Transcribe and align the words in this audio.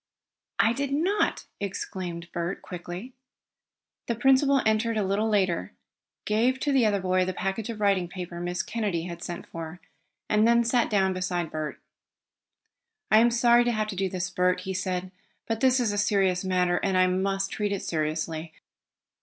"I 0.57 0.73
did 0.73 0.91
not!" 0.91 1.45
exclaimed 1.59 2.27
Bert 2.31 2.63
quickly. 2.63 3.13
The 4.07 4.15
principal 4.15 4.63
entered 4.65 4.97
a 4.97 5.03
little 5.03 5.29
later, 5.29 5.73
gave 6.25 6.59
to 6.61 6.71
the 6.71 6.87
other 6.87 6.99
boy 6.99 7.23
the 7.23 7.35
package 7.35 7.69
of 7.69 7.79
writing 7.79 8.07
paper 8.07 8.39
Miss 8.39 8.63
Kennedy 8.63 9.03
had 9.03 9.21
sent 9.21 9.45
for, 9.45 9.79
and 10.27 10.47
then 10.47 10.63
sat 10.63 10.89
down 10.89 11.13
beside 11.13 11.51
Bert. 11.51 11.79
"I 13.11 13.19
am 13.19 13.29
sorry 13.29 13.63
to 13.63 13.71
have 13.71 13.89
to 13.89 13.95
do 13.95 14.09
this, 14.09 14.31
Bert," 14.31 14.61
he 14.61 14.73
said, 14.73 15.11
"but 15.45 15.59
this 15.59 15.79
is 15.79 15.91
a 15.91 15.99
serious 15.99 16.43
matter 16.43 16.77
and 16.77 16.97
I 16.97 17.05
must 17.05 17.51
treat 17.51 17.71
it 17.71 17.83
seriously. 17.83 18.53